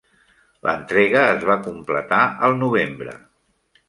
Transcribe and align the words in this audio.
L'entrega 0.67 1.19
es 1.33 1.45
va 1.49 1.57
completar 1.67 2.21
al 2.47 2.57
novembre. 2.63 3.15